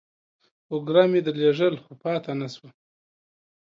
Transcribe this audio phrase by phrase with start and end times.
[0.71, 2.69] اوگره مې درلېږل، خو پاته نسوه.